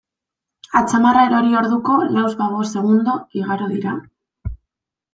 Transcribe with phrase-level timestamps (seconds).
[0.79, 3.99] Atzamarra erori orduko, lauzpabost segundo igaro dira?